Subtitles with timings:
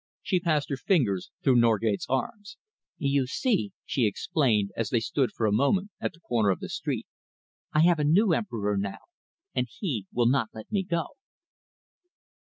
[0.23, 2.41] She passed her fingers through Norgate's arm.
[2.97, 6.69] "You see," she explained, as they stood for a moment at the corner of the
[6.69, 7.05] street,
[7.71, 8.97] "I have a new emperor now,
[9.53, 11.09] and he will not let me go."